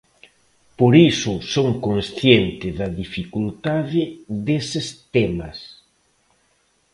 Por 0.79 0.93
iso 1.11 1.33
son 1.53 1.69
consciente 1.87 2.67
da 2.79 2.87
dificultade 3.01 4.01
deses 4.47 4.87
temas. 5.13 5.57